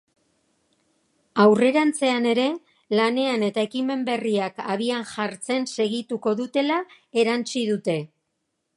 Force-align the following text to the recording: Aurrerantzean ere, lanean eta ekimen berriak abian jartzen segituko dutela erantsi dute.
Aurrerantzean 1.43 2.25
ere, 2.31 2.47
lanean 3.01 3.47
eta 3.49 3.67
ekimen 3.69 4.03
berriak 4.09 4.65
abian 4.77 5.07
jartzen 5.13 5.71
segituko 5.77 6.37
dutela 6.45 6.85
erantsi 7.25 7.69
dute. 7.75 8.01